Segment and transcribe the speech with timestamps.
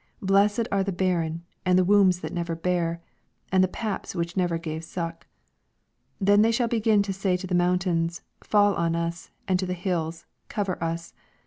[0.23, 3.03] Blessed are the barren, and the wombs that never bare,
[3.51, 5.27] and the paps which never gave suck.
[6.19, 9.67] 80 Then shall thev begin to say to the mountains, Fall on us; and to
[9.67, 10.25] the hills.
[10.49, 11.13] Cover us.